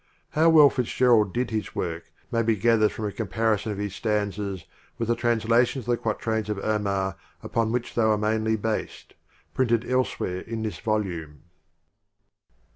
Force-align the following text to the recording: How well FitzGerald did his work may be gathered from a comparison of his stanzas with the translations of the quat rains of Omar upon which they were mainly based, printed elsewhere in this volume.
How 0.31 0.49
well 0.49 0.71
FitzGerald 0.71 1.31
did 1.31 1.51
his 1.51 1.75
work 1.75 2.11
may 2.31 2.41
be 2.41 2.55
gathered 2.55 2.91
from 2.91 3.05
a 3.05 3.11
comparison 3.11 3.71
of 3.71 3.77
his 3.77 3.93
stanzas 3.93 4.65
with 4.97 5.09
the 5.09 5.15
translations 5.15 5.83
of 5.85 5.91
the 5.91 5.97
quat 5.97 6.25
rains 6.25 6.49
of 6.49 6.57
Omar 6.57 7.17
upon 7.43 7.71
which 7.71 7.93
they 7.93 8.03
were 8.03 8.17
mainly 8.17 8.55
based, 8.55 9.13
printed 9.53 9.85
elsewhere 9.87 10.39
in 10.39 10.63
this 10.63 10.79
volume. 10.79 11.43